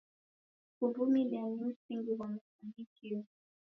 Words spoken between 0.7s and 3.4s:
Kuvumilia ni msingi ghwa mafanikio.